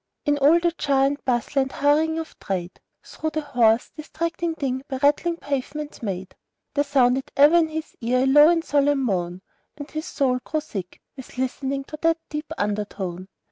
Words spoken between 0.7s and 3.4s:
jar and bustle and hurrying of trade, Through